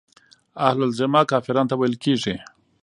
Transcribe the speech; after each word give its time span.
اهل 0.67 0.79
الذمه 0.87 1.21
کافرانو 1.31 1.69
ته 1.69 1.75
ويل 1.77 1.95
کيږي. 2.03 2.35